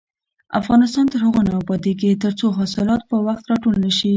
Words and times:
افغانستان 0.59 1.05
تر 1.11 1.19
هغو 1.25 1.41
نه 1.47 1.53
ابادیږي، 1.61 2.11
ترڅو 2.23 2.45
حاصلات 2.59 3.01
په 3.09 3.17
وخت 3.27 3.43
راټول 3.51 3.75
نشي. 3.85 4.09